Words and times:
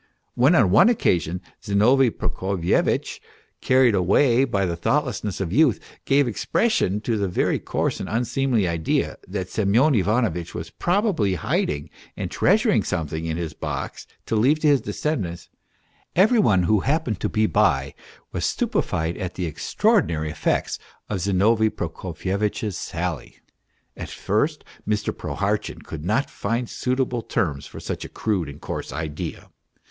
When 0.33 0.55
on 0.55 0.71
one 0.71 0.89
occasion 0.89 1.41
Zinovy 1.63 2.09
Prokofyevitch, 2.09 3.19
carried 3.61 3.93
away 3.93 4.45
by 4.45 4.65
the 4.65 4.75
thoughtlessness 4.75 5.39
of 5.39 5.53
youth, 5.53 5.79
gave 6.05 6.27
expression 6.27 7.01
to 7.01 7.19
the 7.19 7.27
very 7.27 7.59
coarse 7.59 7.99
and 7.99 8.09
unseemly 8.09 8.67
idea, 8.67 9.19
that 9.27 9.49
Semyon 9.51 9.93
Ivanovitch 9.93 10.55
was 10.55 10.71
probably 10.71 11.35
hiding 11.35 11.91
and 12.17 12.31
treasuring 12.31 12.81
something 12.83 13.25
in 13.27 13.37
his 13.37 13.53
box 13.53 14.07
to 14.25 14.35
leave 14.35 14.57
to 14.61 14.67
his 14.69 14.81
descendants, 14.81 15.49
every 16.15 16.39
one 16.39 16.63
who 16.63 16.79
happened 16.79 17.19
to 17.19 17.29
be 17.29 17.45
by 17.45 17.93
was 18.31 18.43
stupefied 18.43 19.17
at 19.17 19.35
the 19.35 19.45
extra 19.45 19.87
ordinary 19.91 20.31
effects 20.31 20.79
of 21.09 21.19
Zinovy 21.19 21.69
Prokofyevitch's 21.69 22.75
sally. 22.75 23.37
At 23.95 24.09
first 24.09 24.63
Mr. 24.87 25.15
Prohartchin 25.15 25.83
could 25.83 26.03
not 26.03 26.27
find 26.27 26.67
suitable 26.67 27.21
terms 27.21 27.67
for 27.67 27.79
such 27.79 28.03
a 28.03 28.09
crude 28.09 28.49
and 28.49 28.59
coarse 28.59 28.91
idea. 28.91 29.51